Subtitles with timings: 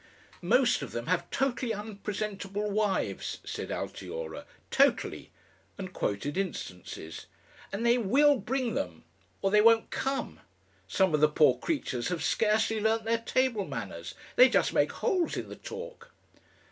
[0.41, 5.29] "Most of them have totally unpresentable wives," said Altiora, "totally!"
[5.77, 7.27] and quoted instances,
[7.71, 9.03] "and they WILL bring them.
[9.43, 10.39] Or they won't come!
[10.87, 14.15] Some of the poor creatures have scarcely learnt their table manners.
[14.37, 16.11] They just make holes in the talk...."